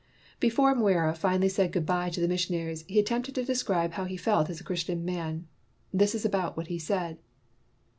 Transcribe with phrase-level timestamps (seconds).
[0.39, 4.17] Before Mwira finally said good by to the missionaries, he attempted to describe how he
[4.17, 5.45] felt as a Christian man.
[5.93, 7.19] This is about what he said.